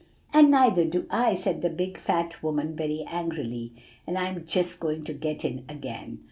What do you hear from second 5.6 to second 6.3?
again.